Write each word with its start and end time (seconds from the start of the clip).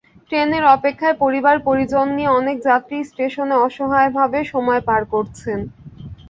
ট্রেনের 0.29 0.63
অপেক্ষায় 0.75 1.15
পরিবার-পরিজন 1.23 2.07
নিয়ে 2.17 2.35
অনেক 2.39 2.57
যাত্রী 2.67 2.97
স্টেশনে 3.03 3.55
অসহায়ভাবে 3.65 4.39
সময় 4.51 4.81
পার 4.87 5.01
করছেন। 5.13 5.59